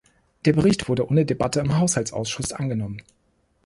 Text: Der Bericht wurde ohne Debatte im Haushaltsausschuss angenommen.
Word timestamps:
Der 0.45 0.53
Bericht 0.53 0.89
wurde 0.89 1.07
ohne 1.07 1.27
Debatte 1.27 1.59
im 1.59 1.77
Haushaltsausschuss 1.77 2.53
angenommen. 2.53 3.03